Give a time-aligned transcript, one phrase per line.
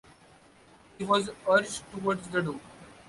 [0.97, 2.59] He was urged towards the door.